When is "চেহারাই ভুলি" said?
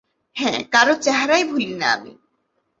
0.95-1.73